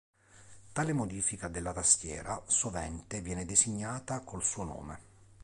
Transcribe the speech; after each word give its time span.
Tale 0.73 0.93
modifica 0.93 1.47
della 1.47 1.73
tastiera 1.73 2.41
sovente 2.47 3.21
viene 3.21 3.45
designata 3.45 4.21
col 4.21 4.41
suo 4.43 4.63
nome. 4.63 4.99